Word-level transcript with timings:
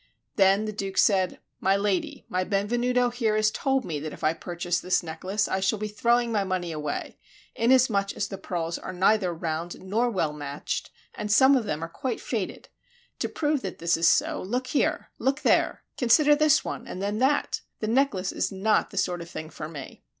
Then 0.35 0.65
the 0.65 0.71
Duke 0.73 0.97
said, 0.97 1.37
"My 1.59 1.77
lady! 1.77 2.25
my 2.27 2.43
Benvenuto 2.43 3.11
here 3.13 3.35
has 3.35 3.51
told 3.51 3.85
me 3.85 3.99
that 3.99 4.11
if 4.13 4.23
I 4.23 4.33
purchase 4.33 4.79
this 4.79 5.03
necklace 5.03 5.47
I 5.47 5.59
shall 5.59 5.77
be 5.77 5.87
throwing 5.89 6.31
my 6.31 6.43
money 6.43 6.71
away, 6.71 7.19
inasmuch 7.55 8.13
as 8.17 8.27
the 8.27 8.39
pearls 8.39 8.79
are 8.79 8.93
neither 8.93 9.31
round 9.31 9.79
nor 9.79 10.09
well 10.09 10.33
matched, 10.33 10.89
and 11.13 11.31
some 11.31 11.55
of 11.55 11.65
them 11.65 11.83
are 11.83 11.87
quite 11.87 12.19
faded. 12.19 12.67
To 13.19 13.29
prove 13.29 13.61
that 13.61 13.77
this 13.77 13.95
is 13.95 14.07
so, 14.07 14.41
look 14.41 14.65
here! 14.65 15.11
look 15.19 15.41
there! 15.43 15.83
consider 15.99 16.35
this 16.35 16.65
one 16.65 16.87
and 16.87 16.99
then 16.99 17.19
that. 17.19 17.61
The 17.79 17.87
necklace 17.87 18.31
is 18.31 18.51
not 18.51 18.89
the 18.89 18.97
sort 18.97 19.21
of 19.21 19.29
thing 19.29 19.51
for 19.51 19.69
me." 19.69 20.03